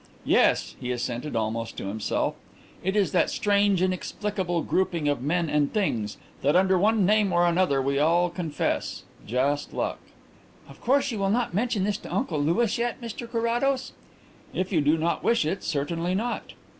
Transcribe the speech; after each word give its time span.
"Yes," 0.25 0.75
he 0.81 0.91
assented, 0.91 1.35
almost 1.35 1.77
to 1.77 1.85
himself, 1.85 2.33
"it 2.83 2.95
is 2.95 3.11
that 3.11 3.29
strange, 3.29 3.83
inexplicable 3.83 4.63
grouping 4.63 5.07
of 5.07 5.21
men 5.21 5.47
and 5.47 5.71
things 5.71 6.17
that, 6.41 6.55
under 6.55 6.75
one 6.75 7.05
name 7.05 7.31
or 7.31 7.45
another, 7.45 7.79
we 7.83 7.99
all 7.99 8.31
confess... 8.31 9.03
just 9.27 9.73
luck." 9.75 9.99
"Of 10.67 10.81
course 10.81 11.11
you 11.11 11.19
will 11.19 11.29
not 11.29 11.53
mention 11.53 11.83
this 11.83 11.97
to 11.99 12.11
Uncle 12.11 12.39
Louis 12.41 12.79
yet, 12.79 12.99
Mr 12.99 13.31
Carrados?" 13.31 13.93
"If 14.55 14.71
you 14.71 14.81
do 14.81 14.97
not 14.97 15.23
wish 15.23 15.45
it, 15.45 15.63
certainly 15.63 16.15
not." 16.15 16.53